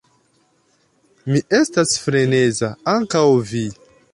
[1.33, 3.63] Mi estas freneza; ankaŭ vi!